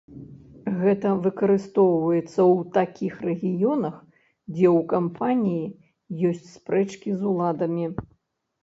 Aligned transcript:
Гэта 0.83 1.07
выкарыстоўваецца 1.25 2.33
ў 2.33 2.55
такіх 2.79 3.13
рэгіёнах, 3.29 3.95
дзе 4.55 4.67
ў 4.77 4.89
кампаніі 4.97 5.65
ёсць 6.33 6.47
спрэчкі 6.59 7.09
з 7.23 7.33
уладамі. 7.33 7.85